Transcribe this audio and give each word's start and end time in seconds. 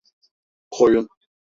Koyun… 0.71 1.07